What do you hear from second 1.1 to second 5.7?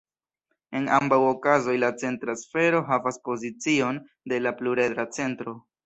okazoj la centra sfero havas pozicion de la pluredra centro.